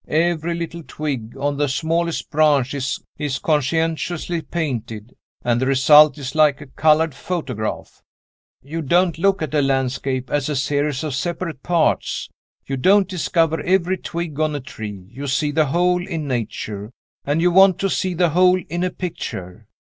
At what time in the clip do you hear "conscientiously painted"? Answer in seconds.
3.43-5.15